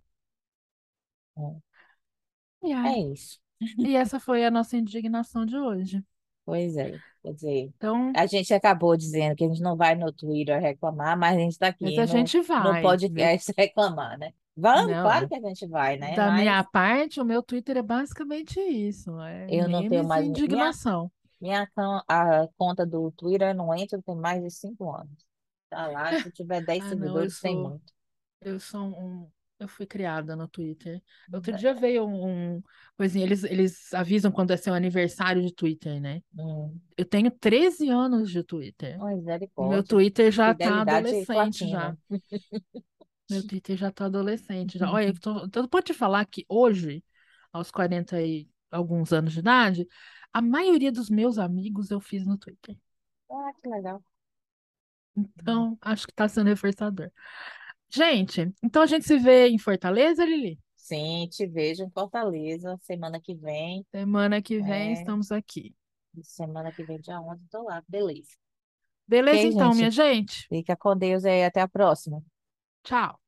[2.62, 3.40] É ai, isso.
[3.78, 6.04] e essa foi a nossa indignação de hoje.
[6.44, 7.00] Pois é.
[7.22, 11.18] Quer dizer, Então, a gente acabou dizendo que a gente não vai no Twitter reclamar,
[11.18, 12.82] mas a gente está mas aqui a no, gente no vai.
[12.82, 14.32] vê- podcast reclamar, né?
[14.56, 16.18] Vamos, Não, claro que a gente vai, né?
[16.18, 20.14] da minha Mas parte, o meu Twitter é basicamente isso, é eu não tenho memes
[20.14, 20.26] e mais.
[20.44, 21.10] Minha, indignação.
[21.40, 25.26] minha con- a conta do Twitter não entra tem mais de cinco anos.
[25.70, 27.92] Tá lá, se tiver 10 Ah, não, eu seguidores, tem sou, muito.
[28.42, 31.02] eu sou um, eu fui criada no Twitter.
[31.32, 32.62] Outro dia veio um, um
[32.96, 36.22] coisinha, eles, eles avisam quando é seu aniversário de Twitter, né?
[36.36, 39.04] Hum, Eu tenho 13 anos de Twitter.
[39.58, 39.84] Meu misericórdia.
[39.84, 41.96] Twitter já tá Fidelidade adolescente já.
[41.96, 41.98] platina.
[43.28, 44.90] Meu Twitter já tá adolescente já.
[44.90, 47.04] Olha, eu tô, eu posso te falar que hoje,
[47.52, 49.88] aos 40 e alguns anos de idade,
[50.32, 52.76] a maioria dos meus amigos eu fiz no Twitter.
[53.30, 54.02] Ah, que legal.
[55.16, 57.10] Então, acho que tá sendo reforçador.
[57.90, 60.58] Gente, então a gente se vê em Fortaleza, Lili?
[60.76, 63.84] Sim, te vejo em Fortaleza semana que vem.
[63.92, 65.74] Semana que vem É, estamos aqui.
[66.24, 67.82] semana que vem, dia 11, tô lá.
[67.88, 68.36] Beleza.
[69.08, 69.90] Beleza, Ok, então, minha gente?
[69.90, 70.48] gente?
[70.48, 71.44] Fica com Deus aí.
[71.44, 72.22] Até a próxima.
[72.86, 73.18] Tchau.